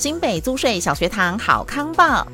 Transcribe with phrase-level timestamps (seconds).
[0.00, 2.26] 新北租税小学堂好康报，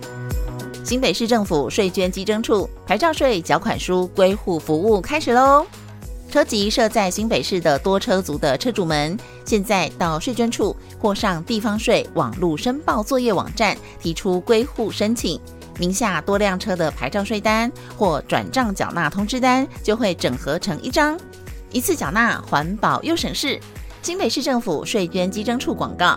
[0.84, 5.66] 新北市政府税捐稽征处牌照税缴款书归户服务开始喽！
[6.30, 15.40] 车籍设在新北市的多车族的车主们，现在到税捐处或上地方税网络申报作业网站提出归户申请，
[15.76, 21.18] 名下多辆车的牌照税单或转账缴纳通知单就会整合成一张，
[21.72, 23.58] 一次缴纳，环保又省事。
[24.02, 26.16] 新北市政府税捐稽征处广告。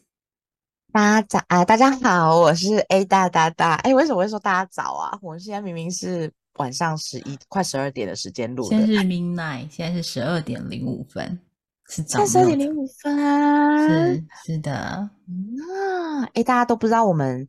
[0.93, 1.63] 大家早啊！
[1.63, 3.75] 大家好，我是 A 大大大。
[3.75, 5.17] 哎，为什么会说大家早啊？
[5.21, 8.75] 我们现在明明是晚上十一快十二点的时间录的。
[8.75, 11.39] 现在是 midnight，现在是十二点零五分，
[11.87, 12.25] 是早。
[12.25, 13.17] 十二点零五分，
[13.87, 14.73] 是是的。
[14.73, 15.09] 啊，
[16.33, 17.47] 哎，大家都不知道我们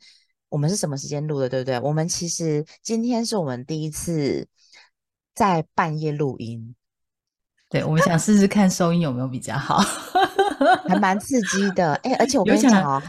[0.49, 1.81] 我们是什么时间录的，对不对？
[1.81, 4.47] 我们其实今天是我们第一次
[5.35, 6.77] 在半夜录音。
[7.69, 9.79] 对，我们想试试看收音有没有比较好，
[10.87, 11.95] 还蛮刺激的。
[12.05, 13.03] 哎，而且我跟你讲哦，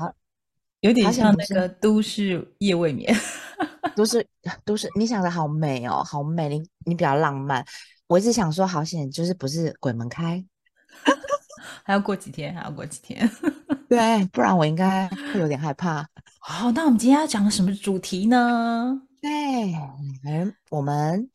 [0.83, 3.15] 有点像那个都市夜未眠，
[3.95, 4.25] 都市
[4.65, 7.65] 都市，你想的好美哦，好美，你你比较浪漫。
[8.07, 10.43] 我一直想说，好险，就是不是鬼门开，
[11.85, 13.29] 还要过几天，还要过几天，
[13.87, 16.05] 对，不然我应该会有点害怕。
[16.39, 19.01] 好，那我们今天要讲什么主题呢？
[19.21, 19.29] 对，
[20.25, 21.29] 嗯，我们。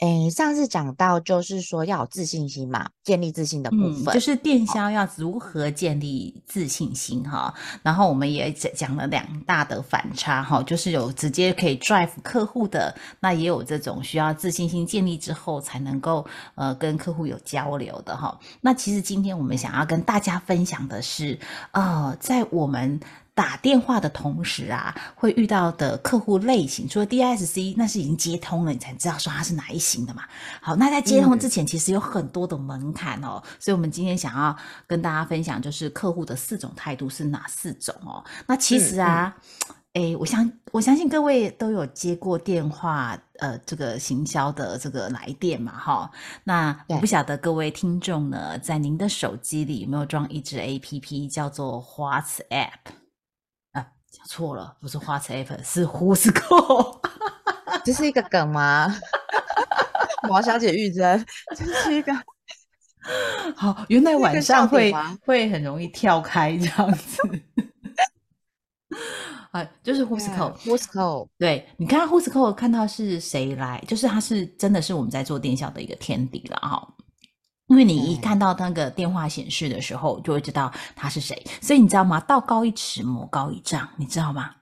[0.00, 7.52] 诶，上次讲到就是说要有自信心嘛，建立自信的部分，就是电销要如何建立自信心哈。
[7.82, 18.40] 然后我们也讲讲了两大的反差哈，就是有直接可以 drive 客户的，那也有这种需要自信心建立之后才能够呃跟客户有交流的哈。
[18.62, 21.38] 那其实今天我们想要跟大家分享的是，
[21.72, 22.98] 呃，在我们。
[23.40, 30.24] 打电话的同时啊，会遇到的客户类型，除了 DSC，那是已经接通了，你才知道说它是哪一型的嘛。
[30.60, 33.42] 好，那在接通之前，其实有很多的门槛哦。
[33.58, 34.54] 所以，我们今天想要
[34.86, 38.22] 跟大家分享，就是客户的四种态度是哪四种哦。
[38.46, 39.34] 那其实啊，
[39.94, 46.10] 哎，我相我相信各位都有接过电话，呃，这个行销的这个来电嘛，哈。
[46.44, 52.99] 那我不晓得各位听众呢，在您的手机里有没有装一支 APP，叫做 WhatsApp。
[54.30, 57.00] 讲错了，不是花 a p 是 Who'scall，
[57.84, 58.86] 这是一个梗吗？
[60.30, 61.26] 王小姐玉珍，
[61.56, 62.12] 这是一个
[63.56, 64.94] 好，原来晚上会
[65.26, 67.20] 会很容易跳开这样子。
[69.50, 76.94] 啊， 就是 Who'scall，Who'scall，对你看 Who'scall 看到是谁来，就是他是真的是我们在做电销的一个天敌了哈。
[77.70, 81.40] 因为你一看到那个电话显示的时候，就会知道他是谁。
[81.62, 82.18] 所以你知道吗？
[82.20, 84.56] 道高一尺，魔高一丈，你知道吗？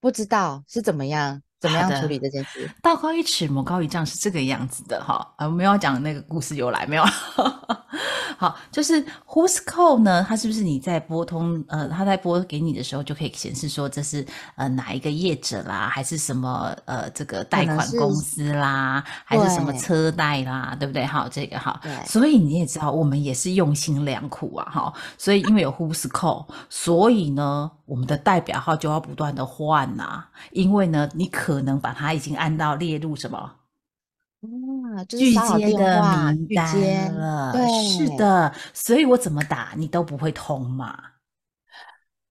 [0.00, 1.42] 不知道是怎么样。
[1.62, 2.68] 怎么样处理这件事？
[2.82, 5.24] 道高一尺，魔高一丈是这个样子的哈。
[5.38, 7.04] 呃，没有讲那个故事由来没有？
[8.36, 10.26] 好，就是 Who's Call 呢？
[10.28, 11.62] 它是不是你在拨通？
[11.68, 21.06] 呃，他在拨给你的时候就可以显示说这是呃哪一个业者啦，还是什么呃这个贷款公司啦，还是什么车贷啦，对不对？
[21.06, 21.80] 好，这个哈。
[22.04, 24.92] 所以你也知道，我们也是用心良苦啊，哈。
[25.16, 27.70] 所以因为有 Who's Call，所以呢。
[27.92, 36.02] 我们的代表号就要不断的换呐，因为呢，你可能把它已经按到列入什么啊，拒接的
[36.32, 37.52] 名单了。
[37.52, 40.98] 对，是的，所以我怎么打你都不会通嘛。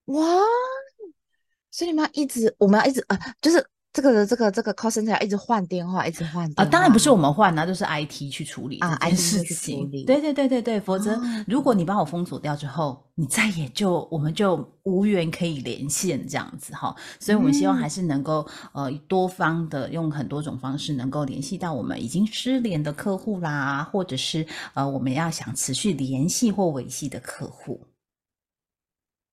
[0.05, 0.25] 哇，
[1.69, 3.63] 所以你们要一直，我们要一直啊，就是。
[3.93, 6.63] 这个这个这个 call center 一直换电话，一直换啊！
[6.63, 10.05] 当然不是我们换啊，就是 IT 去处理啊，IT 去处理。
[10.05, 16.95] 对对对对对，否则如果你把我封锁掉之后，你再也就我们就无缘可以连线这样子哈。
[17.19, 27.85] 所以我们希望还是能够呃多方的用很多种方式能够联系到我们已经失联的客户啦，或者是呃我们要想持续联系或维系的客户。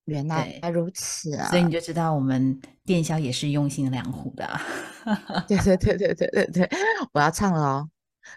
[0.09, 1.47] 原来如此啊！
[1.49, 4.45] 所以你就知道我们电销也是用心良苦的。
[5.47, 6.69] 对对对对对对对，
[7.13, 7.89] 我要唱了哦。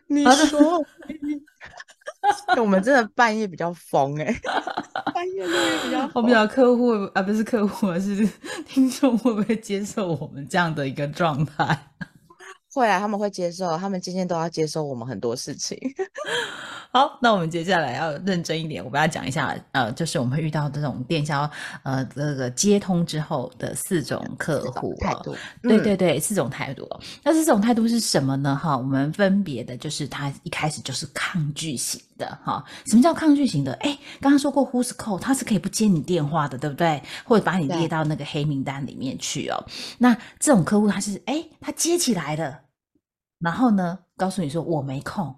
[0.07, 0.85] 你说，
[2.57, 4.33] 我们真的半夜比较疯哎，
[5.15, 8.29] 半半夜录音比较我不知道客户啊，不是客户，是
[8.67, 11.79] 听众会不会接受我们这样的一个状态？
[12.73, 15.79] 会啊，他们会接受，他们今天都要接受我们很多事情。
[16.91, 21.51] 好，那我们接下来要认真一点，我们要讲一下，呃，就是我们遇到这种电销，
[21.85, 26.87] 呃，这个接通之后的四种客户态度，对对对，四种态度。
[27.23, 28.55] 那这种态度是什么呢？
[28.55, 33.73] 哈，我们分别的就是他一开始就是抗拒型的，哈，什么叫抗拒型的？
[33.81, 37.03] 哎，刚刚说过 Who's call，他是可以不接你电话的，对不对？
[37.25, 39.67] 或者把你列到那个黑名单里面去哦。
[39.99, 42.61] 那这种客户他是，哎，他接起来了，
[43.41, 45.37] 然后呢，告诉你说我没空。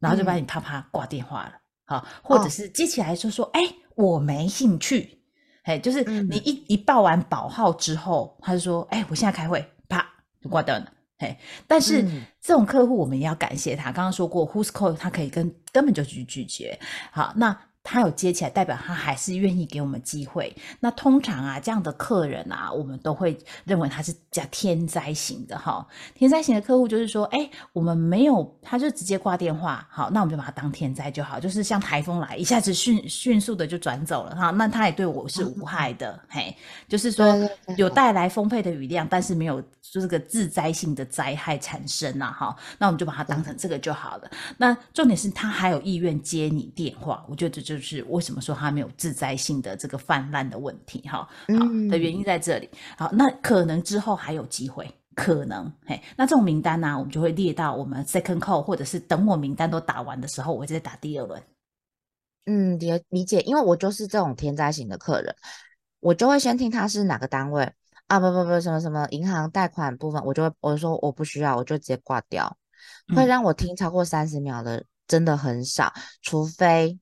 [0.00, 1.52] 然后就把你啪啪挂电话了，
[1.86, 3.60] 好，或者是接起来就说，哎，
[3.94, 5.22] 我没兴趣，
[5.62, 10.04] 哎，就是你一一报完保号之后，他就说，哎，我现在开会，啪
[10.40, 10.92] 就挂断了，
[11.22, 11.38] 嘿，
[11.68, 12.04] 但是
[12.40, 16.76] 这种客户我们也要感谢他，刚刚说过，Who's call，他可以跟根本就去拒绝，
[17.12, 17.56] 好，那。
[17.84, 20.54] 他有接起来，代表他还是愿意给我们机会。
[20.78, 25.84] 那通常啊，这样的客人啊，我们都会认为他是叫天灾型的哈。
[26.14, 34.50] 天灾型的客户就是说，哎，我们没有，他就直接挂电话，好，那我们就把他当天灾就好，就是像台风来，一下子迅迅速的就转走了哈。
[34.50, 36.56] 那他也对我是无害的，嘿，
[36.88, 37.36] 就是说
[37.76, 42.56] 有带来丰沛的雨量，但是没有就是个自灾性的灾害产生呐，哈。
[42.78, 44.30] 那我们就把它当成这个就好了。
[44.56, 47.71] 那重点是他还有意愿接你电话，我觉得这就。
[47.76, 51.18] 就是为什么说它没有自灾性的这个泛滥的问题哈？
[51.18, 52.68] 好的原因在这里。
[52.96, 56.00] 好，那可能之后还有机会，可能嘿。
[56.16, 61.42] 那这种名单呢，我们就会列到我们 second call，或者是等我名单都打完的时候，我再打第二轮。
[62.44, 65.34] 嗯，理理解，因为我就是这种天灾型的客人，
[66.00, 67.72] 我就会先听他是哪个单位
[68.08, 68.18] 啊？
[68.18, 72.56] 不不不，什么什么银行贷款部分，我就会我说我不需要，我就直接挂掉。
[73.14, 76.98] 会让我听超过三十秒的真的很少，除非。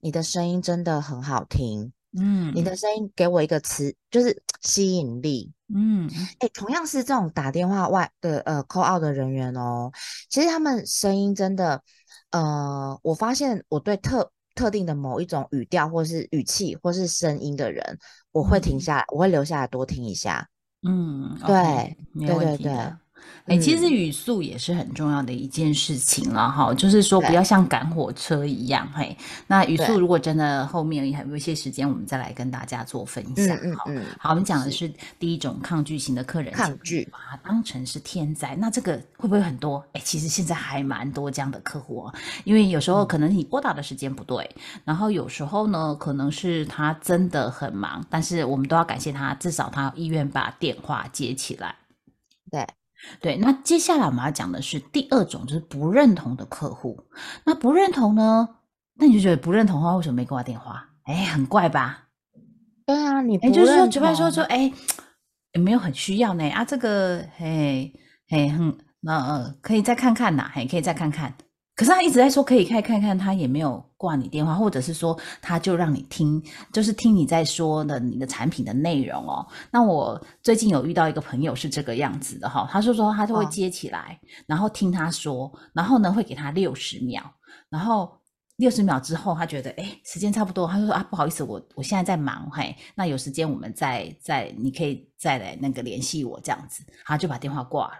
[0.00, 6.10] 你的声音真的很好听，嗯，你的声音给我一个词，就是 吸引力，嗯，
[6.40, 9.92] 哎，同样是这种打电话外的呃 call out 的人员哦，
[10.28, 11.82] 其实他们声音真的，
[12.30, 17.98] 呃，我发现我对特特定的某一种语调或是语气或是声音的人，
[18.32, 20.48] 我会停下来，我会留下来多听一下，
[20.82, 21.96] 嗯，对，
[22.26, 22.72] 对对对。
[23.46, 29.16] 哎，其实语速也是很重要的一件事情了哈，就是说不要像赶火车一样嘿。
[29.46, 33.56] 那语速如果真的后面还有一些时间，我们再来跟大家做分享。
[33.62, 38.54] 嗯嗯好，我们讲的是第一种抗拒型的客人，抗拒把它当成是天灾。
[38.56, 39.84] 那这个会不会很多？
[39.94, 42.14] 哎，其实现在还蛮多这样的客户哦，
[42.44, 44.48] 因为有时候可能你拨打的时间不对，
[44.84, 51.74] 然后有时候呢，可能是他真的很忙，但是我们都要感谢他，至少他意愿把电话接起来。
[52.50, 52.64] 对。
[53.20, 57.04] 对，那接下来我们要讲的是第二种，就是不认同的客户。
[57.44, 58.48] 那不认同呢？
[58.94, 60.88] 那你就觉得不认同的话，为什么没挂电话？
[61.04, 62.08] 哎，很怪吧？
[62.86, 64.72] 对啊，你哎，就是说，举办说说，哎，
[65.52, 66.48] 有没有很需要呢？
[66.50, 67.92] 啊，这个，嘿，
[68.28, 71.34] 嘿，哼，那呃可以再看看呐，嘿，可以再看看。
[71.80, 76.38] 可是他一直在说可以看看看，他也没有挂你电话，或者是说他就让你听，
[76.74, 79.46] 就是听你在说的你的产品的内容哦。
[79.70, 87.22] 那我最近有遇到一个朋友是这个样子的哈，他说说他就会接起来，然后听他说，然后呢会给他六十秒，
[87.70, 88.12] 然后
[88.56, 97.94] 六十秒之后他觉得哎时间差不多，他就说啊不好意思我我现在在忙嘿，那有时间我们再再你可以再来那个联系我这样子，他就把电话挂了。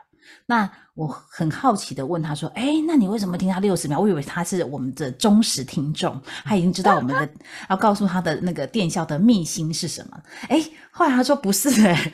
[0.47, 3.99] 那我很好奇的问他说：“哎，那你为什么听他六十秒？
[4.01, 7.29] 我以为他是我们的忠实听众，他已经知道我们的
[7.69, 12.13] 要告诉他的那个电销的秘辛是什么。”哎，后来他说不是哎，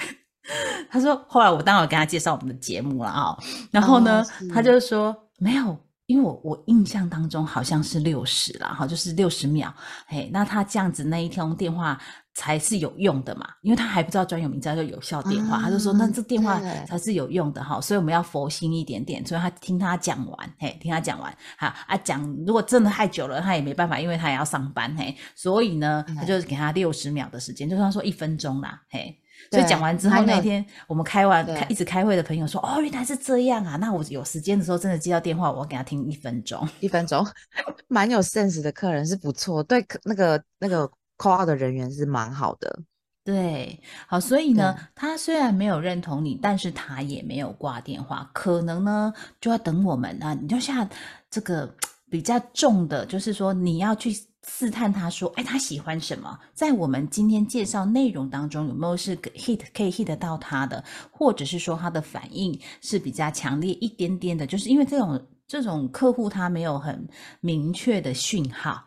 [0.91, 3.37] 他说后来我当然跟他介绍我们的节目了啊，
[3.71, 5.77] 然后呢，他就说没有。
[6.07, 9.75] 因为我我印象当中好像是六十啦，哈，就是六十秒，
[10.07, 12.01] 嘿，那他这样子那一通电话
[12.37, 29.19] 才是有用的嘛，因为他还不知道专有名叫做有效电话，他就说那这电话才是有用的哈，所以我们要佛心一点点，所以他听他讲完，嘿，听他讲完，哈啊讲，如果真的太久了，他也没办法，因为他也要上班，嘿，所以呢，他就给他六十秒的时间，就算说一分钟啦，嘿。
[29.51, 33.77] 所以讲完之后那天，我们开完开一直开会的朋友说：“哦，原来是这样啊！
[33.77, 37.25] 那我有时间的时候，真的接到电话，我给他听一分钟，一分钟，
[37.87, 42.83] 蛮有 sense 的客人是不错，对那个那个 call 的人员是蛮好的。
[43.25, 50.89] 对，好，所以呢，他虽然没有认同你，但是他也没有挂电话，可能呢就要等我们啊，你就像
[51.29, 51.75] 这个
[52.11, 54.15] 比较重的，就是说你要去。
[54.49, 56.39] 试探他说：“哎，他喜欢什么？
[56.55, 64.47] 在我们今天介绍内容当中，有没有是 hit 可以 hit 到他的，或者是说他的反应是比较强烈一点点的？
[64.47, 67.09] 就是因为这种这种客户他没有很
[67.41, 68.81] 明确的讯号。”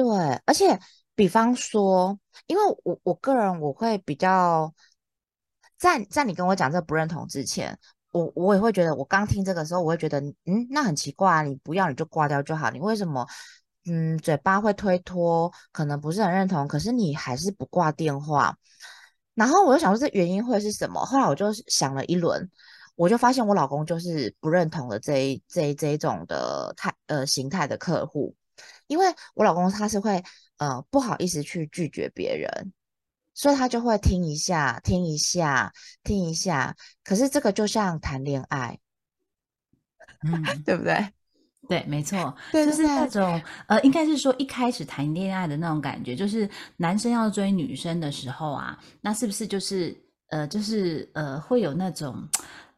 [0.00, 0.08] 对，
[0.46, 0.78] 而且
[1.14, 4.72] 比方说，因为我我个人我会比较，
[5.76, 7.78] 在在你跟我讲这不认同之前，
[8.10, 13.26] 我我也会觉得，我刚听这个时候，我会觉得，嗯，那很奇怪啊，你不要你就挂掉就好，你为什么，
[13.84, 18.56] 嗯，嘴巴会推脱，可能不是很认同，可是你还是不挂电话，
[19.34, 21.04] 然后我就想说这原因会是什么？
[21.04, 22.50] 后来我就想了一轮，
[22.94, 28.34] 我就发现我老公就是不认同的这一这一这一种的态呃形态的客户。
[28.86, 30.22] 因为我老公他是会
[30.58, 32.72] 呃不好意思去拒绝别人，
[33.34, 36.74] 所以他就会听一下听一下听一下。
[37.04, 38.78] 可是这个就像谈恋爱，
[40.24, 41.12] 嗯，对不对？
[41.68, 49.96] 对，没错，就是那种呃，应该是说一开始谈恋爱的那种感觉，就是男生要追女生的时候啊，那是不是就是
[50.30, 52.28] 呃，就是呃，会有那种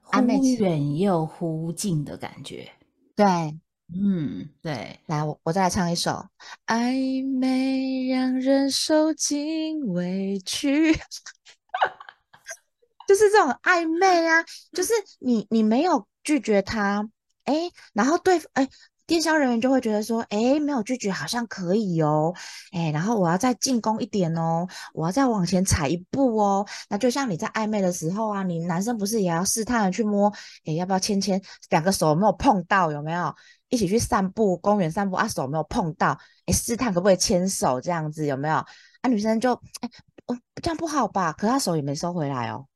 [0.02, 0.20] 忽
[0.58, 2.70] 远又忽近的感觉？
[3.16, 3.58] 对。
[3.94, 6.11] 嗯，对，来，我我再来唱一首
[6.66, 10.92] 《暧昧让人受尽委屈》，
[13.06, 17.08] 就是这种暧昧啊，就是你你没有拒绝他，
[17.44, 18.68] 哎，然后对，哎。
[19.04, 22.32] 电销人员就会觉得说，哎，没有拒绝，好像可以哦，
[22.70, 26.66] 哎，然后我要再进攻一点哦，我要再往前踩一步哦。
[26.88, 30.32] 那就像你在暧昧的时候啊，你男生不是也要试探的去摸，
[30.64, 31.42] 哎，要不要牵牵？
[31.68, 32.90] 两个手有没有碰到？
[32.90, 33.34] 有没有
[33.72, 34.54] 一起去散步？
[34.58, 37.80] 公园散步啊，手没有碰到，哎，试探可不可以牵手？
[37.80, 38.56] 这样子有没有？
[38.56, 39.88] 啊，女生就，哎，
[40.26, 41.32] 哦，这样不好吧？
[41.32, 42.66] 可他手也没收回来哦，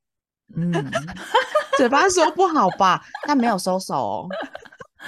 [0.56, 0.72] 嗯，
[1.76, 4.28] 嘴巴说不好吧，但没有收手哦。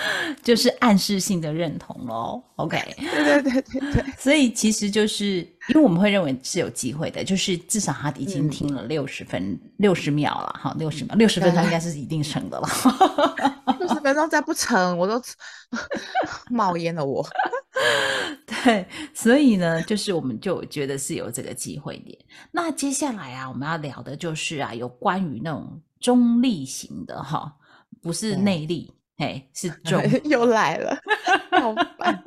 [0.42, 2.80] 就是暗示性的认同喽，OK？
[2.96, 5.38] 对对对对对，所以其实就是
[5.68, 12.68] 因为我们会认为是有机会的，就是至少他已经听了六十分六十秒了，哈，六十秒六十分钟应该是一定成的了，
[13.78, 15.20] 六十分钟再不成我都
[16.50, 17.26] 冒烟了我。
[18.46, 22.18] 对，所以呢，就是我们就觉得是有这个机会点。
[22.50, 27.52] 那接下来啊，我们要聊的就是啊，有关于那种中立型的哈，
[28.02, 28.92] 不是内力。
[29.18, 30.96] 嘿，是中 又来了，
[31.50, 32.22] 好烦。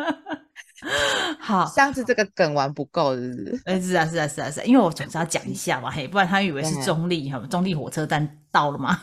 [1.39, 3.61] 好，上次这个梗玩不够，是不是？
[3.65, 8.99] 哎， 是啊，是啊，是啊，是啊，因为我总是要讲一下嘛，嘿，不然他以为是中立哈，中立火车站到了嘛？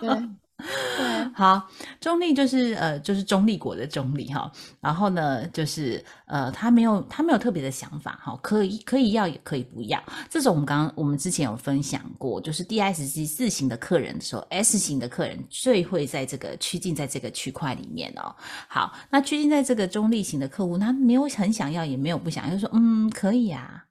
[0.00, 0.08] 对。
[1.34, 1.68] 好，
[2.00, 4.50] 中立就是呃，就是中立国的中立哈。
[4.80, 10.02] 然后呢，就是呃，他没有他没有特别的想法哈，可以可以要也可以不要。
[10.28, 18.34] 这种我们刚刚我们之前有分享过，就是 D S G 四型的客人的时候，S 型的客人最会在这个趋近在这个区块里面哦。
[18.68, 23.84] 好，那趋近在这个中立型的客户，他没有很想要，也没有不想，就说嗯，可以呀，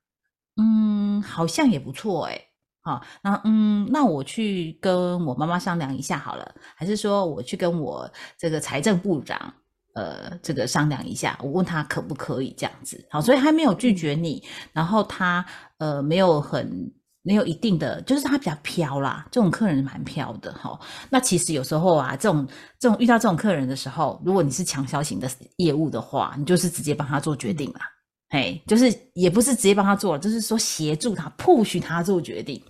[0.58, 2.50] 嗯，好像也不错哎。
[2.84, 8.10] 好，那嗯，那我去跟我妈妈商量一下好了，还是说我去跟我
[8.40, 9.54] 这个财政部长，
[9.94, 13.06] 呃，这个商量一下，我问他可不可以这样子。
[13.12, 15.46] 好，所以还没有拒绝你，然后他
[15.78, 20.80] 呃没有很没有一定的，就是他比较飘啦，这种客人蛮飘的哈。
[21.08, 22.48] 那其实有时候啊，这种
[22.80, 27.82] 这种遇到这种客人的时候，如果你是强销型的业务的话，你就是直接帮他做决定啦。
[28.30, 32.64] 哎，就是也不是直接帮他做，就是说协助他，push 他做决定。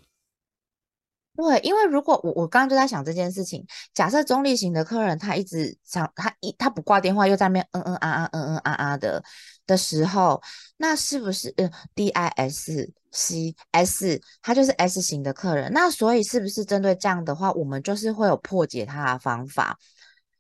[1.36, 9.24] 对，因为如果我我刚刚就在想这件事情，假设中立型的客人他一直想他一他不挂电话，又在那边嗯嗯啊啊嗯嗯啊啊的
[9.66, 10.42] 的时候，
[10.78, 15.72] 那是不是呃 D I S C S 他就是 S 型的客人？
[15.74, 19.80] 那所以是不是针对这样的话，我们就是会有破解他的方法？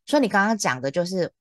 [0.05, 1.31] 所以你刚刚讲的就是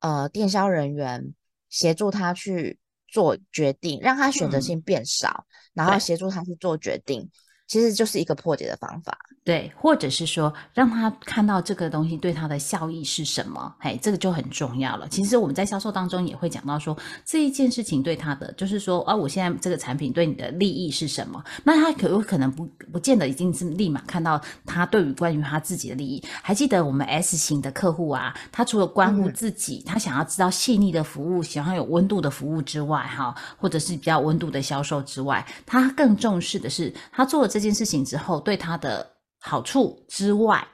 [0.00, 1.34] 呃电销人员
[1.68, 7.30] 协助他去做决定，让他选择性变少，然后协助他去做决定。
[7.68, 15.08] 其实就是一个破解的方法，对，或者是说让他看到这个东西对他的效益是什么，嘿，这个就很重要了。
[15.08, 21.42] 其实我们在销售当中也会讲到说，这一件事情对他的，就是说啊，我现在这个产品对你的利益是什么？
[21.62, 26.22] 那他可有可能不不见得一定是立马看到他对于关于他自己的利益。
[26.42, 37.58] 还记得我们 S 型的客户啊，他除了关乎自己，他想要知道细腻的服务，喜欢有温度的服务之外，哈，或者是比较温度的销售之外，他更重视的是他做了这。
[37.58, 39.04] 这件事情之后，对他的
[39.48, 40.66] 好处之外，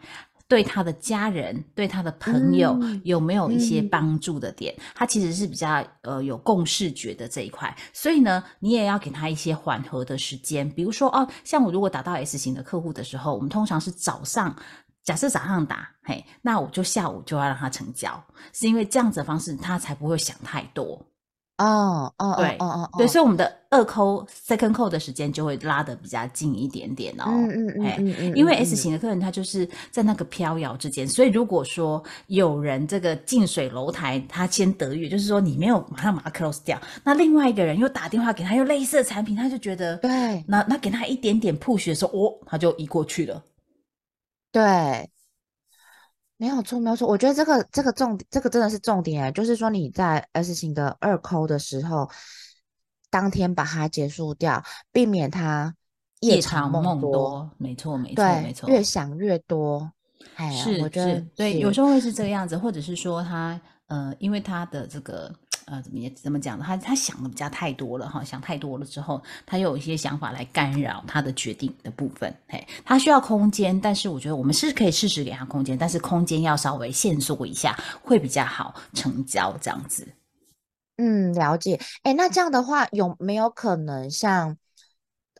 [0.49, 4.75] 对他的家人、对他的朋友有没有一些帮助的点？
[4.95, 10.69] 他其实是比较呃有共视觉的这一块，所以呢，你也要给他一些缓和的时间。
[10.71, 14.55] 比如说哦，像我如果打到 S 型的客户的时候，我们通常是早上，
[15.03, 21.01] 假设早上打，嘿，那我就下午就要让他成交，是因为这样子的方式，他才不会想太多。
[21.59, 27.27] 哦哦对哦哦哦，对，所以我们的二扣 second 扣的时间就会拉得比较近一点点哦。
[27.29, 43.41] 嗯嗯嗯哎嗯嗯，因为嗯 S 型的客人他就是在那个飘摇之间，所以如果说有人这个近水楼台，他先得月，就是说你没有马上把它 close 掉，那另外一个人又打电话给他，又类似的产品，他就觉得，对那那给他一点点 push 的时候，哦，他就移过去了。
[44.51, 45.09] 对，
[46.45, 52.07] 没有错没有错，我觉得这个这个重这个真的是重点欸，就是说你在 S 型的二抠的时候，
[53.09, 55.75] 当天把它结束掉，避免它
[56.21, 59.91] 夜长梦多，多，没错，没错，对没，错，越想越多。
[60.35, 65.35] 哎，是我觉得是，对，有时候会是这个样子，或者是说他呃，因为他的这个
[65.67, 66.65] 呃怎么也怎么讲呢？
[66.67, 72.35] 他他想的比较太多了哈，想太多了之后，他又有一些想法来干扰他的决定的部分。
[72.49, 80.07] 嘿，他需要空间，但是我觉得我们是可以适时给他空间，但是空间要稍微限缩一下，会比较好成交这样子。
[80.97, 81.81] 嗯，了解。
[82.03, 84.57] 哎，那这样的话，有没有可能像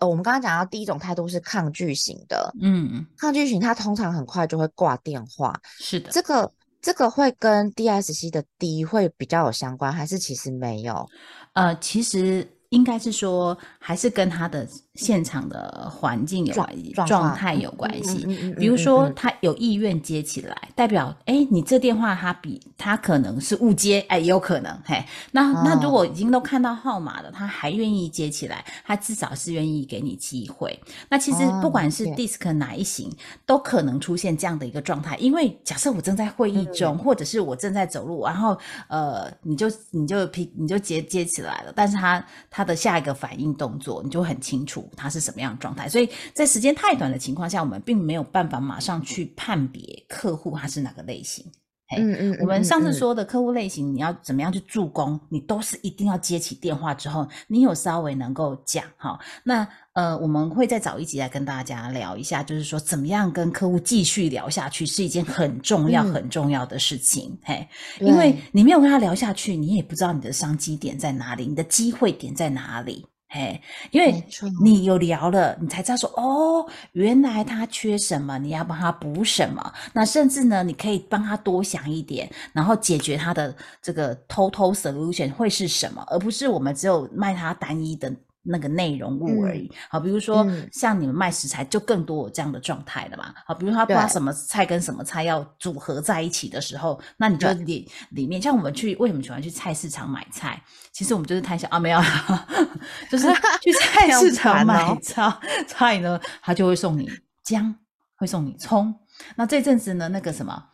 [0.01, 6.11] 呃，我们刚刚讲到第一种态度是抗拒型的，嗯，抗拒型他通常很快就会挂电话，是的。
[6.11, 6.51] 这个
[6.85, 11.09] 这个会跟 DSC 的 D 会比较有相关，还是其实没有？
[11.55, 18.25] 呃，其实应该是说，还是跟他的现场的环境有关系状状态有嗯关系。
[18.59, 25.05] 比如说他有意愿接起来，代表哎，你这电话他比他可能是误接，哎，也有可能嘿。
[25.33, 30.79] 那那如哦果已经都看到号码了，他还愿意接起来，他至少是愿意给你机会。
[31.09, 33.11] 那其实哦不管是 DISC 哪一型，
[33.45, 35.17] 都可能出现这样的一个状态。
[35.17, 38.57] 因为假设我正在会议中，或者是我正在走路，然后
[38.89, 45.89] 呃，你就你就批你就接接起来了，但是他他的下一个反应动作，你就很清楚他是什么样的状态。
[45.89, 51.45] 所以在时间太短的情况下，我们并没有办法马上去判别客户他是哪个类型。
[51.87, 59.21] 嘿嗯嗯，我们上次说的客户类型，你要怎么样去助攻，你都是一定要接起电话之后，你有稍微能够讲哈。
[59.45, 67.39] 那呃，我们会再找一集来跟大家聊一下，就是说怎么样跟客户继续聊下去，是一件很重要、嗯很重要的事情。
[67.45, 67.69] 嘿，
[68.01, 73.05] 因为你没有跟他聊下去，你也不知道你的商机点在哪里，你的机会点在哪里。
[73.37, 73.61] 嘿，
[73.91, 74.25] 因为
[74.63, 79.73] 你有聊了，你才知道说哦，原来他缺什么，你要帮他补什么。
[79.93, 88.09] 那甚至呢，你可以帮他多想一点，然后解决他的这个 total solution 会是什么，而不是我们只有卖他单一的
[88.45, 89.71] 那个内容物而已。
[89.89, 93.35] 好，比如说、嗯像你们卖食材，就更多有这样的状态了嘛。
[93.47, 100.63] 好，比如他不知道什么菜跟什么菜要组合在一起的时候，那你就里里面，像我们去为什么喜欢去菜市场买菜？
[100.93, 102.47] 其实我们就是贪小啊，没有啦，
[103.11, 103.27] 就是
[103.63, 105.33] 去菜 市场买菜
[105.67, 107.11] 菜呢，他就会送你
[107.43, 107.75] 姜，
[108.17, 108.95] 会送你葱。
[109.37, 110.65] 那这阵子呢，那个什么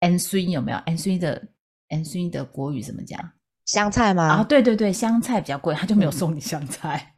[0.00, 1.48] N C 有没有 N C 的
[1.88, 3.32] N C 的国语怎么讲？
[3.72, 7.14] 香菜吗啊，对对对，香菜比较贵，他就没有嗯送你香菜。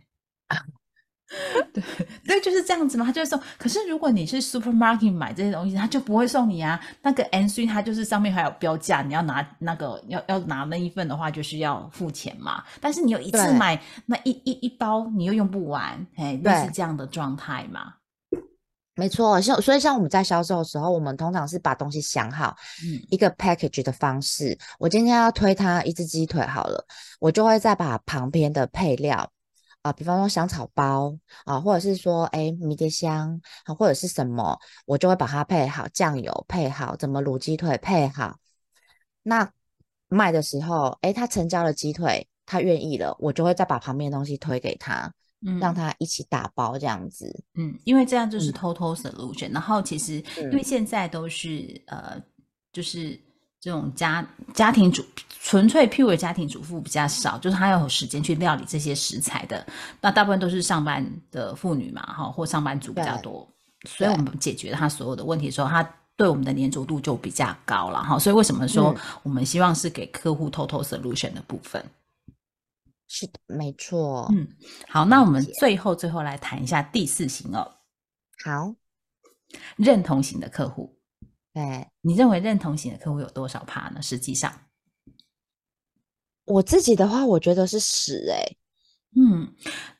[1.72, 1.82] 对
[2.26, 3.40] 对，就是这样子嘛，他就会送。
[3.56, 6.78] 可是如果你是 supermarket 买这些东西，他就不会送你啊。
[7.00, 12.62] 那个 N C 它就是上面还有标价，你要拿那个要要拿那一份的话，就是要付钱嘛。
[12.82, 17.94] 但是你有一次买那一一一包，你又用不完，哎，类似对这样的状态嘛。
[18.94, 24.56] 没错，像所以像我们在销售的时候，我们通常是把东西想好，嗯一个 package 的方式。
[24.78, 26.84] 我今天要推他一只鸡腿好了，
[27.18, 29.30] 我就会再把旁边的配料
[29.80, 38.36] 啊、比方说香草包啊、或者是说哎迷迭香啊，或者是什么，我就会把它配好，酱油配好，怎么卤鸡腿配好。
[39.22, 39.50] 那
[40.08, 45.10] 卖的时候，哎，他成交了鸡腿，他愿意了，我就会再把旁边的东西推给他，
[45.44, 47.44] 嗯，让他一起打包这样子。
[47.54, 52.20] 嗯，因为这样就是嗯 total solution、然后其实因为现在都是呃，
[52.72, 53.18] 就是
[53.60, 59.66] 这种家家庭主纯粹 pure 家庭主妇比较少，就是她要有时间去料理这些食材的。
[60.00, 63.46] 那大部分都是上班的妇女嘛，哈，或上班族比较多，
[63.88, 65.82] 所以我们解决他所有的问题的时候，他
[66.16, 68.18] 对我们的粘着度就比较高了哈。
[68.18, 71.84] 所以为什么说嗯我们希望是给客户 total solution 的部分？
[73.14, 74.26] 是的，没错。
[74.32, 74.48] 嗯，
[74.88, 77.76] 好，那我们最后最后来谈一下第四型哦，
[78.42, 78.74] 好，
[79.76, 80.98] 认同型的客户。
[81.52, 81.86] 对。
[82.00, 84.00] 你认为认同型的客户有多少趴呢？
[84.00, 84.50] 实际上，
[86.46, 88.56] 我自己的话，我觉得是十哎、
[89.14, 89.54] 嗯，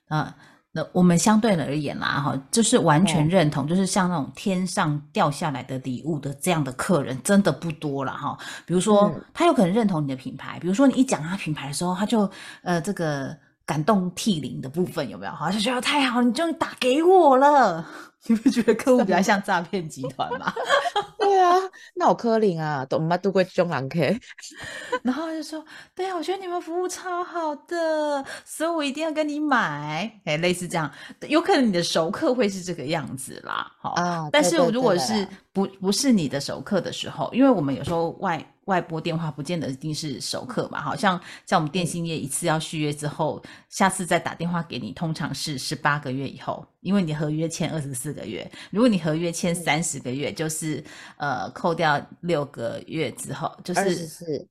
[0.09, 0.35] 呃，
[0.75, 8.39] 那我们相对而言啦，哈，就是完全嗯认同，就是像那种天上掉下来的礼物的这样的客人，真的不多了哈。
[8.65, 12.31] 比如说，嗯他有可能认同你的品牌，比如说你一讲他品牌的时候，他就
[12.63, 15.33] 呃这个感动涕零的部分有没有？
[15.33, 17.87] 好，像觉得太好了，你终于打给我了。
[18.27, 20.53] 你不觉得客户比较像诈骗集团吗？
[21.19, 21.57] 对啊，
[21.97, 24.17] 那我柯林啊，都没度过中狼 K。
[25.03, 30.89] 然后就说：“对啊，我觉得你们服务超好的，所以我一定要跟你买。”哎，类似这样，
[31.29, 33.69] 有可能你的熟客会是这个样子啦。
[33.81, 50.83] 好，啊，但是如果是不不是你的熟客的时候，因为我们有时候外外拨电话不见得一定是熟客嘛，好像像我们电信业一次要续约之后，下次再打电话给你，通常是十八个月以后，因为你合约签二十四个月，如果你合约签三十个月，就是
[51.17, 54.49] 呃扣掉六个月之后，就是四，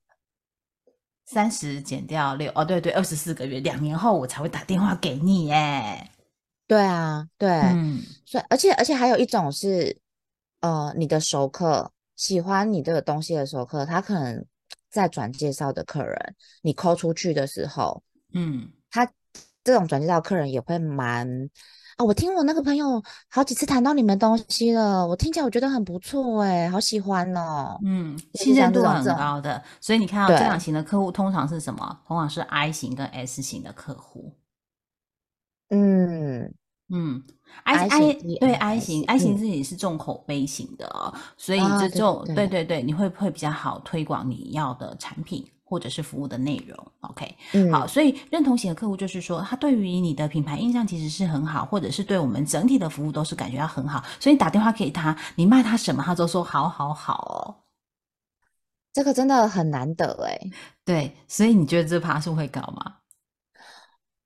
[1.26, 6.10] 三十减掉六，哦对对，二十四个月，两年后我才会打电话给你耶。
[6.68, 8.02] 对啊，对，嗯。
[8.26, 9.98] 所以而且而且还有一种是，
[10.60, 11.92] 呃，你的熟客
[12.22, 14.46] 喜欢你这个东西的熟客，他可能
[14.92, 18.04] 在转介绍的客人，你抠出去的时候，
[18.36, 18.70] 嗯。
[18.92, 19.12] 他
[19.64, 21.28] 这种转介绍客人也会蛮
[21.98, 27.80] 啊，我听我那个朋友好几次谈到你们东西了，我听起来我觉得很不错哎，好喜欢哦。
[27.84, 32.02] 嗯，信任度很高的，所以你看到这对两型的客户通常是什么？
[32.06, 34.38] 通常是 I 型跟 S 型的客户。
[35.70, 36.54] 嗯，
[36.90, 37.24] 嗯
[37.64, 46.78] ，I I 型 I 对 I 型 I 型嗯自己是重口碑型的哦，所以这种对对对对，你会会比较好推广你要的产品或者是服务的内容。
[47.02, 57.56] OK，嗯，好，所以认同型的客户就是说，他对于你的品牌印象其实是很好，或者是对我们整体的服务都是感觉到很好，所以你打电话给他，你卖他什么，他都说好好好哦。
[58.94, 60.38] 这个真的很难得哎。
[60.84, 62.96] 对，所以你觉得这爬数会高吗？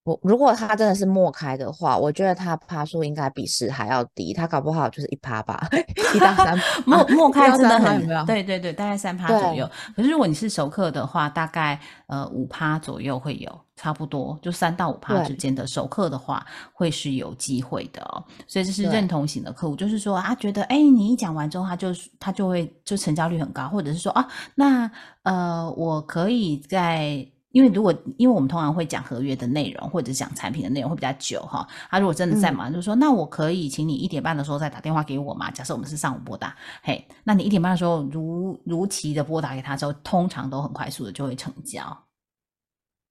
[0.06, 5.68] 我如果他真的是默开的话，我觉得他趴数应该比十还要低，他搞不好就是一趴吧，
[6.14, 8.26] 一到三趴， 默默开真的很？
[8.28, 9.68] 对对对，大概三趴左右。
[9.96, 18.24] 可是如果你是熟客的话，大概呃五趴左右会有，差不多就三到五趴之间的熟客的话，会是有机会的哦。
[18.46, 21.88] 所以这是对认同型的客户，就是说啊，觉得哎，你一讲完之后，他就
[22.20, 24.92] 他就会就成交率很高，或者是说啊，那
[25.24, 27.28] 呃，我可以在。
[27.56, 35.50] 因为如果因为我们通常会讲合约的内容，或者讲产品的内容会比较久哈，他、如果真的在嗯忙，就说那我可以请你一点半的时候再打电话给我嘛？
[35.52, 41.82] 假设我们是上午拨打，嘿，那你一点半的时候如如期的拨打给他之后，通常都很快速的就会成交。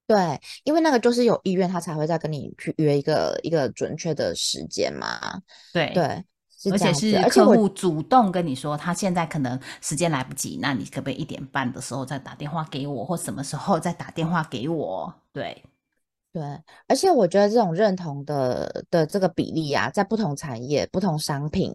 [0.06, 5.40] 对，因为那个就是有意愿，他才会再跟你去约一个一个准确的时间嘛。
[5.72, 6.24] 对对，是
[6.70, 15.12] 而且是客户主动跟你说，他现在可能时间来不及，那你可不可以一点半的时候再打电话给我，或什么时候再打电话给我？
[15.32, 15.62] 对，
[16.32, 16.42] 对，
[16.88, 21.74] 而且我觉得这种认同的的这个比例啊，在不同产业、不同商品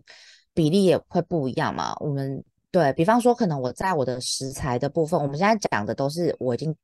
[0.54, 1.96] 比例也会不一样嘛。
[2.00, 6.76] 我们对比方说，可能我在我的食材的部分，我们现在讲的都是我已经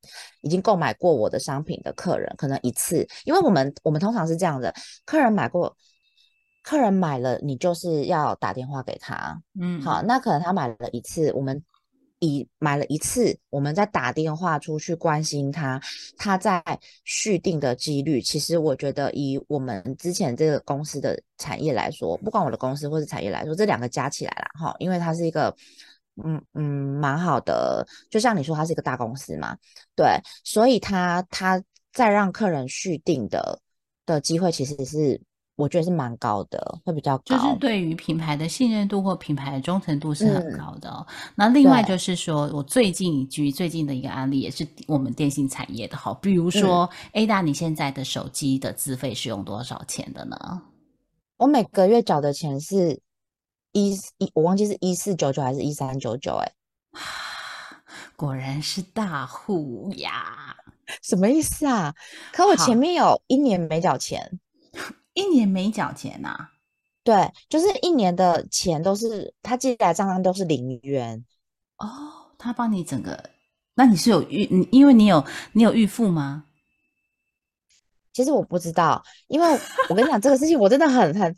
[0.42, 4.74] 已经购买过我的商品的客人，可能一次，因为我们我们通常是这样的，
[5.06, 5.76] 客人买过，
[6.66, 11.64] 客人买了，你就是要打电话给他，嗯，好，那可能他买了一次，我们
[12.20, 15.80] 以买了一次，我们再打电话出去关心他，
[16.18, 16.62] 他在
[17.04, 25.56] 续订的几率，其实我觉得以我们之前这个公司的产业来说，不管我的公司或是产业来说，这两个加起来啦，哈，因为它是一个。
[26.24, 26.64] 嗯嗯，
[27.02, 29.54] 蛮好的，就像你说，它是一个大公司嘛，
[29.98, 33.60] 对，所以他他再让客人续订的
[34.06, 35.22] 的机会，其实是
[35.56, 37.24] 我觉得是蛮高的，会比较高。
[37.26, 41.06] 就是对于品牌的信任度或品牌的忠诚度是很嗯高的哦。
[41.36, 50.38] 那另外就是说，我最近举最近的一个案例，也是我们电信产业的好，比如嗯说 Ada，你现在的手机的资费是用多少钱的呢？
[51.38, 53.00] 我每个月缴的钱是
[53.72, 56.52] 一一，我忘记是一四九九还是一三九九，哎，
[58.16, 60.56] 果然是大户呀！
[61.02, 61.94] 什么意思啊？
[62.32, 64.40] 可我前面有一年没缴钱，
[65.16, 66.52] 一年没缴钱呐、啊？
[67.04, 71.26] 对，就是一年的钱都是他寄来账单都是零元，
[71.78, 71.88] 哦，
[72.38, 73.32] 他帮你整个，
[73.76, 76.46] 那你是有预，你因为你有你有预付吗？
[78.12, 81.36] 其实我不知道，因为我跟你讲这个事情，我真的很很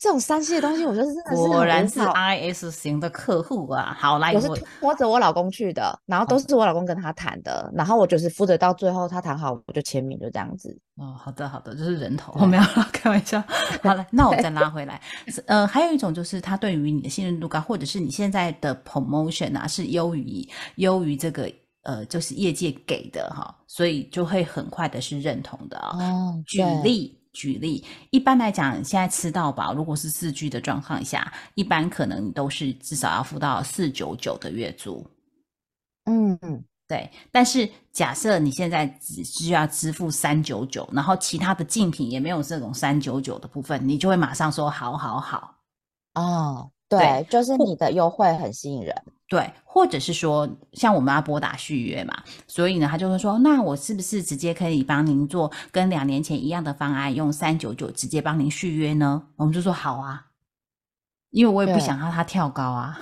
[0.00, 3.94] 这种三 C 的东西，我觉得真的是果然是 IS 型的客户啊！
[4.00, 10.74] 好，来我是我拖着我老公去的，然后都是我老公跟他谈的，然后我就是负责到最后他谈好我就签名，就这样子。
[10.96, 13.44] 哦，好的好的，就是人头，对 我没有开玩笑。
[13.84, 14.98] 好了，那我再拉回来。
[15.44, 21.46] 呃，还有一种就是他对于你的信任度高，或者是你现在的 promotion 啊是优于优于这个
[21.82, 25.98] 呃，就是业界给的哈，所以就会很快的是认同的哦。
[26.00, 27.19] 哦，举，例。
[27.32, 35.06] 举例，一般来讲，现在吃到饱，如果是四居的状况下，一般可能都是至少要付到四九九的月租。
[36.06, 45.54] 嗯嗯，对，但是假设你现在只需要支付三九九，然后其他的竞品也没有这种三九九的部分，你就会马上说好好好。
[46.14, 48.94] 哦，对对，就是你的优惠很吸引人。
[49.30, 52.12] 对，或者是说，像我们要拨打续约嘛，
[52.48, 59.28] 所以呢，他就会说，那我是不是直接可以帮您做跟两年前一样的方案，用三九九直接帮您续约呢？
[59.36, 60.26] 我们就说好啊，
[61.30, 62.98] 因为我也不想让他跳高啊。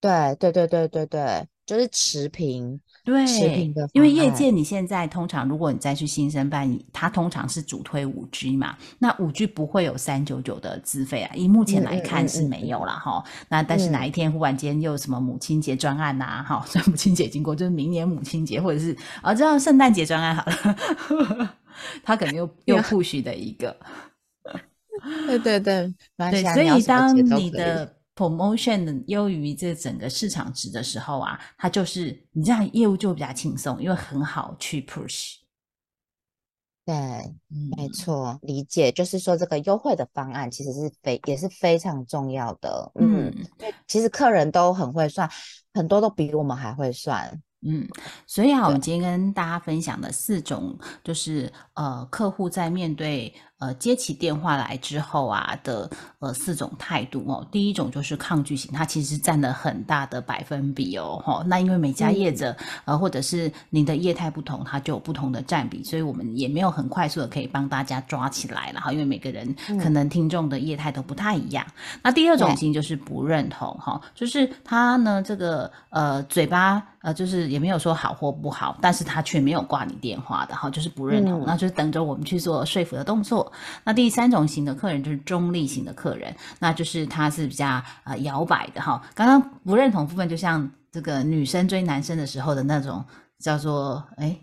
[0.00, 2.80] 对对对对对对，就是持平。
[3.04, 13.22] 对持平的，因为业界你现在通常，如果你再去新生办，你它通常是主推五 G 嘛，那五 G 不会有三九九的资费啊，以目前来看是没有了哈。
[13.48, 21.54] 那但是哪一天忽然间又有什么母亲节专案呐、哈， 虽然母亲节已经过，就是明年母亲节或者是啊这样圣诞节专案好了，
[22.02, 23.76] 他可能又 又呀 push 的一个。
[25.28, 35.34] 对对对，对，啊 所以当你的 promotion 优于这整个市场值的时候啊，它就是你这样业务就比较轻松，因为很好去 push。
[36.86, 38.92] 对，嗯，没错，理解。
[38.92, 42.92] 就是说，这个优惠的方案其实是非也是非常重要的。
[42.94, 45.28] 嗯，嗯其实客人都很会算，
[45.74, 47.42] 很多都比我们还会算。
[47.66, 47.84] 嗯，
[48.28, 57.46] 所以啊，我们今天跟大家分享的四种，就是呃，客户在面对呃接起电话来之后啊的呃四种态度哦。
[57.50, 61.22] 第一种就是抗拒型，它其实占了很大的百分比哦。
[61.24, 68.92] 哈、那因为每家业嗯者、呃或者是您的业态不同，它就有不同的占比，所以我们也没有很快速的可以帮大家抓起来了哈。
[68.92, 69.46] 因为每个人
[69.80, 71.64] 可嗯能听众的业态都不太一样。
[72.02, 83.45] 那第二种对型就是不认同哈，就是他呢这个呃嘴巴呃就是也没有说好或不好，但是他却没有挂你电话的哈，就是不认同，嗯那就是等着我们去做说服的动作。
[83.84, 89.02] 那第三种型的客人就是中立型的客人，那就是他是比较呃摇摆的哈。
[89.14, 93.04] 刚刚不认同部分就像这个女生追男生的时候的那种
[93.38, 94.38] 叫做哎。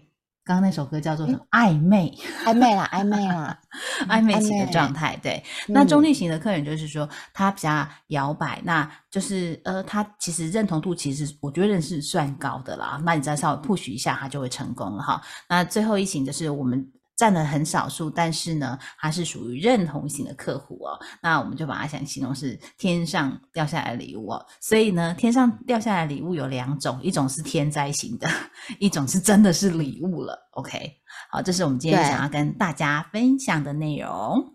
[0.45, 1.39] 刚刚那首歌叫做什么？
[1.51, 2.13] 暧昧，
[2.45, 3.57] 暧昧啦，暧昧啦。
[4.09, 5.41] 暧昧型的昧状态，对。
[5.69, 12.99] 那中嗯立型的客人就是说，他比较摇摆，那就是呃，他其实认同度其实我觉得是算高的啦。
[13.05, 15.21] 那你再稍微 push 一下，他就会成功了哈。
[15.47, 16.85] 那最后一型就是我们
[17.15, 20.99] 占了很少数，但是呢，他是属于认同型的客户哦。
[21.21, 24.45] 那我们就把它想形容是天上掉下来的礼物哦。
[24.59, 28.27] 所以呢，天上掉下来的礼物有两种，一种是天灾型的，
[28.79, 30.37] 一种是真的是礼物了。
[30.53, 30.91] OK，
[31.31, 34.53] 好，这是我们今天想要跟大家分享的内容。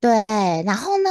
[0.00, 0.24] 对，
[0.64, 1.10] 然后呢，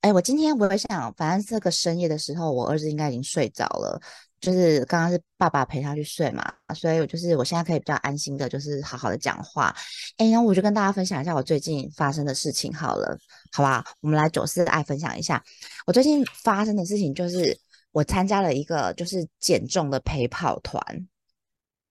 [0.00, 4.00] 哎，我今天我也想，反正这个深夜的时候，我儿子应该已经睡着了，
[4.46, 9.74] 就是刚刚是爸爸陪他去睡嘛，所以我就是我现在可以比较安心的，就是好好的讲话。
[10.18, 13.18] 哎，然后我就跟大家分享一下我最近发生的事情好了，
[13.50, 13.84] 好吧？
[14.02, 15.42] 我们来九四爱分享一下
[15.84, 17.58] 我最近发生的事情，就是
[17.90, 20.80] 我参加了一个就是减重的陪跑团，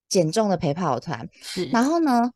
[0.07, 2.31] 减重的陪跑团，是，然后呢，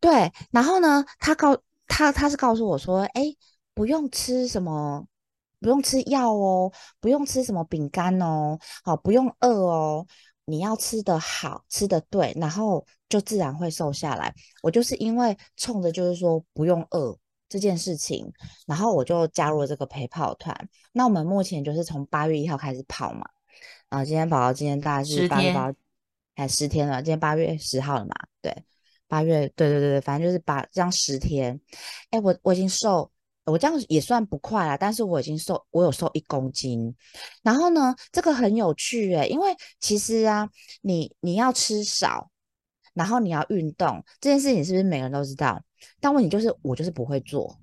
[0.00, 1.54] 对，然后呢，他告
[1.86, 3.36] 他他是告诉我说，哎，
[3.74, 5.06] 不用吃什么，
[5.60, 10.06] 不用吃药哦，不用吃什么饼干哦，好，不用饿哦，
[10.46, 14.34] 你要吃的好，吃的对，然后就自然会瘦下来。
[14.62, 17.16] 我就是因为冲着就是说不用饿
[17.48, 18.32] 这件事情，
[18.66, 20.56] 然后我就加入了这个陪跑团。
[20.92, 23.26] 那我们目前就是从八月一号开始跑嘛，
[23.88, 25.72] 啊，今天跑到今天大概是八月八，
[26.34, 28.64] 哎十天了，今天八月十号了嘛，对。
[29.08, 31.60] 八月，对对对对，反正就是八这样十天，
[32.10, 33.10] 哎，我我已经瘦，
[33.46, 36.94] 我这样也算不快啦，但是我已经瘦，我有瘦一公斤。
[37.42, 40.48] 然后呢，这个很有趣诶，因为其实啊，
[40.82, 42.30] 你你要吃少，
[42.94, 45.60] 然后你要运动，这件事情是不是每个人都知道？
[46.00, 47.58] 但问题就是我就是不会做，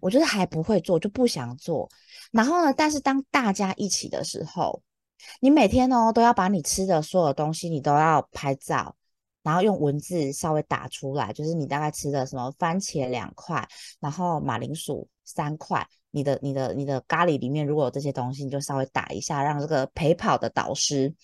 [0.00, 1.88] 我就是还不会做，就不想做。
[2.30, 4.80] 然后呢，但是当大家一起的时候，
[5.40, 8.96] 你每天哦都要把你吃的所有东西，你都要拍照。
[9.42, 13.66] 然后用文字稍微打出来，就是你大概吃的什么番茄两块，
[13.98, 21.14] 然后马铃薯三块，你的你的你的咖喱里面如果有这些东西，你就稍微打一下，让这个陪跑的导师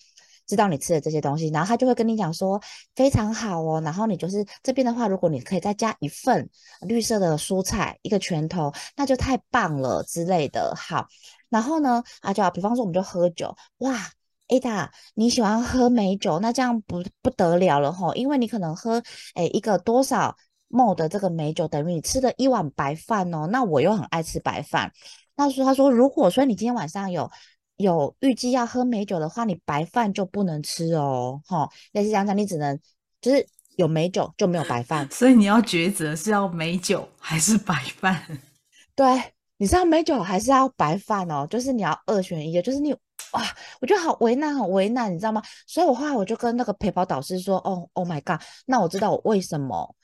[0.47, 2.59] 知道你吃的这些东西，然后他就会跟你讲说
[2.95, 6.49] 非常好哦，然后你就是这边的话，如果你可以再加一份
[6.81, 10.75] 绿色的蔬菜，一个拳头，那就太棒了之类的。
[10.75, 11.07] 好，
[11.51, 14.11] 然后呢，啊就比方说我们就喝酒，哇。
[14.49, 19.03] Ada，你喜欢喝美酒，那这样不不得了了吼，因为你可能喝
[19.35, 20.37] 诶一个多少
[20.71, 23.49] ml 的这个美酒，等于你吃了一碗白饭哦。
[23.51, 24.93] 那我又很爱吃白饭，
[25.35, 27.29] 那说他说，如果说你今天晚上有
[27.77, 32.79] 有预计要喝美酒的话，你白饭就不能吃哦，吼，类似这样讲，你只能
[33.21, 38.23] 就是有美酒就没有白饭， 所以你要抉择是要美酒还是白饭。
[38.95, 41.45] 对，你是要美酒还是要白饭哦？
[41.51, 42.95] 就是你要二选一，就是你。
[43.33, 43.43] 哇，
[43.81, 45.43] 我觉得好为难，很为难，你知道吗？
[45.67, 49.95] 所以我后来我就跟那个陪跑导师说：“哦，Oh my god，那我知道我为什么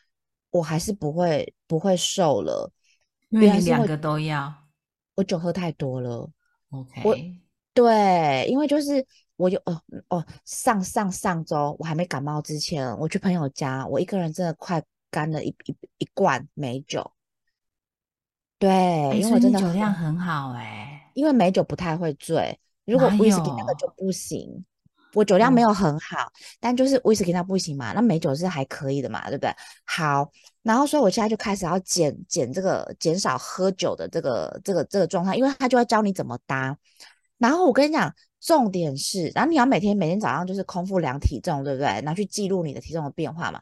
[0.50, 2.70] 我还是不会不会瘦了，
[3.30, 4.52] 因为你两个都要。
[5.14, 6.28] 我酒喝太多了。
[6.70, 7.38] OK，
[7.74, 9.06] 对，因为就是
[9.36, 17.12] 我有哦哦，上上上周我还没感冒之前，我去朋友家，我一个人真的快干了一一一罐美酒。
[18.58, 18.70] 对，
[19.18, 24.64] 因为我真的酒量很好哎，因为美酒不太会醉，如果威士忌那个就不行。
[25.14, 29.54] 我酒量没有很好，但就是威士忌它不行嘛，那美酒是还可以的嘛，对不对？
[29.84, 30.26] 好，
[30.62, 36.74] 然后所以我现在就开始要减减这个减少喝酒的这个这个这个状态，因为他就会教你怎么搭。
[37.36, 41.86] 然后我跟你讲，重点是，然后你要每天每天早上就是空腹量体重，对不对？
[41.86, 43.60] 然后去记录你的体重的变化嘛。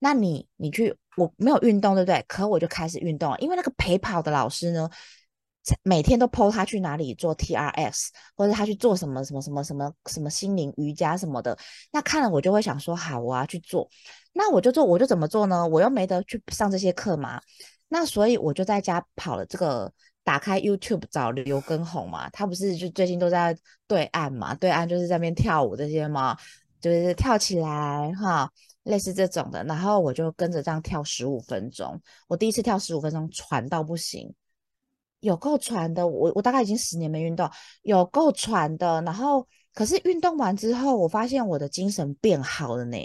[0.00, 2.24] 那你你去我没有运动，对不对？
[2.26, 4.90] 可我就开始运动，因为那个陪跑的老师呢。
[5.82, 11.56] 每天都 PO 他去哪里做 TRX，或者他去做什么什么什么什么什么心灵瑜伽什么的，
[11.92, 13.88] 那看了我就会想说，好，我要去做。
[14.32, 15.66] 那我就做，我就怎么做呢？
[15.66, 17.40] 我又没得去上这些课嘛。
[17.88, 19.92] 那所以我就在家跑了这个，
[20.22, 26.36] 打开 YouTube 找刘畊宏嘛，他不是就最近都在对岸嘛，对岸就是在那边跳舞这些嘛，
[26.80, 28.50] 就是跳起来哈，
[28.84, 29.64] 类似这种的。
[29.64, 34.32] 然后我就跟着这样跳十五分钟，我第一次跳十五分钟，喘到不行。
[35.20, 37.50] 有够喘的，我我大概已经十年没运动，
[37.82, 39.00] 有够喘的。
[39.02, 42.96] 然后，可是运动完之后，我发现我的精神变好了呢。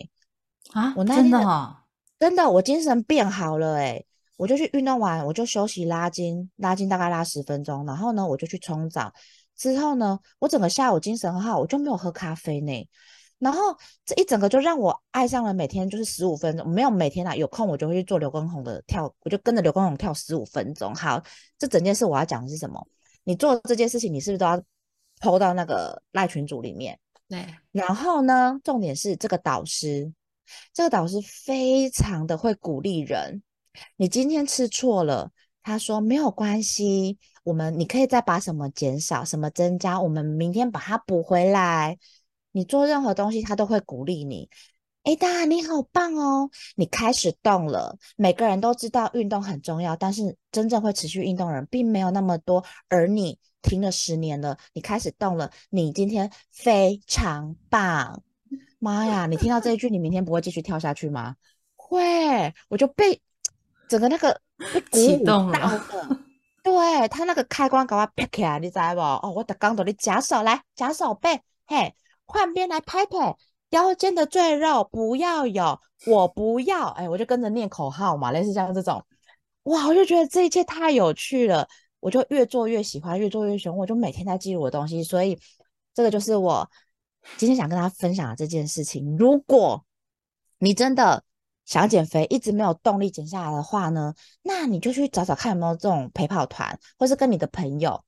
[0.74, 1.86] 啊，我真的哈，
[2.20, 4.04] 真的，我精神变好了哎！
[4.38, 9.14] 我就去运动完，我就休息拉筋，拉筋大概拉十分钟，然后呢，我就去冲澡。
[9.56, 12.90] 之后呢，我整个下午精神很好，我就没有喝咖啡呢。
[13.44, 20.96] 然后这一整个就让我爱上了每天就是十五分钟，没有每天啊，有空我就会去做刘畊宏的跳，我就跟着刘畊宏跳十五分钟。
[20.96, 21.22] 好，
[21.60, 22.88] 这整件事我要讲的是什么？
[23.26, 24.64] 你做这件事情，你是不是都要
[25.20, 26.98] 抛到那个赖群组里面？
[27.28, 27.46] 对。
[27.74, 30.14] 然后呢，重点是这个导师，
[30.74, 33.44] 这个导师非常的会鼓励人。
[33.98, 41.98] 你今天吃错了，他说没有关系，我们你可以再把什么减少，什么增加，我们明天把它补回来。
[42.54, 44.50] 你做任何东西，他都会鼓励你。
[45.04, 46.50] 哎，大你好棒哦！
[46.76, 47.98] 你开始动了。
[48.16, 52.64] 每个人都知道运动很重要，但是真正会持续运动人并没有那么多。
[52.88, 58.24] 而你停了十年了，你开始动了，你今天非常棒。
[58.80, 59.26] 妈呀！
[59.26, 61.36] 你听到这一句，你明天不会继续跳下去吗？
[61.76, 63.22] 会，我就被
[63.90, 64.40] 整个那个
[64.74, 65.86] 被启动了。
[66.64, 69.02] 对他那个开关给我劈起来，你知不？
[69.02, 71.94] 哦，我的刚到你假手来，假手背，嘿。
[72.26, 73.20] 换边来拍腿，
[73.70, 79.04] 腰间的赘肉不要有，我不要，哎，我就跟着念口号嘛，类似像这种，
[79.64, 81.68] 哇，我就觉得这一切太有趣了，
[82.00, 85.40] 我就越做越喜欢，越做越喜欢，我就每天在记录我的东西，所以
[85.94, 86.70] 这个就是我
[87.38, 89.18] 今天想跟大家分享的这件事情。
[89.18, 89.84] 如果
[90.60, 91.24] 你真的
[91.66, 98.04] 想减肥，一直没有动力减下来的话呢，那你就去找找看有没有这种陪跑团，或是跟你的朋友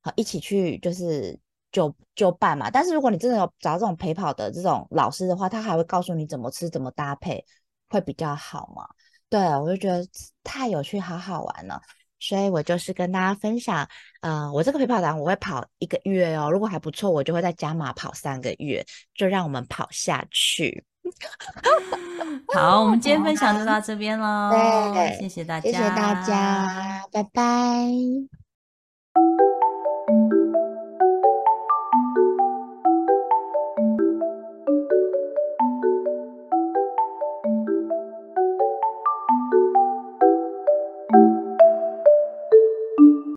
[0.00, 1.38] 好一起去，就是。
[1.72, 7.44] 就就办嘛，但是如果你真的有找这种陪跑的这种老师的话，他还会告诉你怎么吃、怎么搭配
[7.88, 8.86] 会比较好嘛？
[9.28, 10.06] 对，我就觉得
[10.44, 11.80] 太有趣、好好玩了，
[12.20, 13.86] 所以我就是跟大家分享，
[14.20, 20.84] 呃，我这个陪跑团我会跑一个月哦，如果还不错，我就会再加码跑三个月，就让我们跑下去。
[22.54, 24.50] 好，我们今天分享就到这边 喽，
[24.94, 27.86] 对，谢谢大家，谢谢大家，拜拜。